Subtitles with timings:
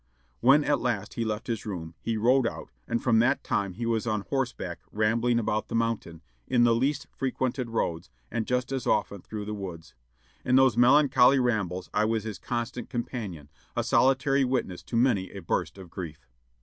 [0.39, 3.85] When, at last, he left his room, he rode out, and from that time he
[3.85, 8.87] was on horseback rambling about the mountain, in the least frequented roads, and just as
[8.87, 9.93] often through the woods.
[10.43, 15.39] In those melancholy rambles I was his constant companion, a solitary witness to many a
[15.39, 16.25] burst of grief."